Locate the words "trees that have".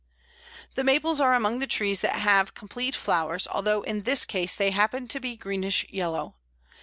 1.67-2.55